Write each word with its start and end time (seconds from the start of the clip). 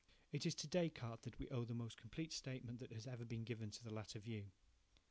It 0.31 0.47
is 0.47 0.55
to 0.55 0.67
Descartes 0.67 1.21
that 1.25 1.37
we 1.37 1.47
owe 1.49 1.63
the 1.63 1.75
most 1.75 1.95
complete 2.01 2.33
statement 2.33 2.79
that 2.79 2.91
has 2.91 3.05
ever 3.05 3.23
been 3.23 3.43
given 3.43 3.67
of 3.69 3.83
the 3.83 3.93
latter 3.93 4.17
view. 4.17 4.45